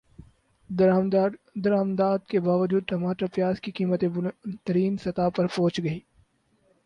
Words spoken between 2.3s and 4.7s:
باوجود ٹماٹر پیاز کی قیمتیں بلند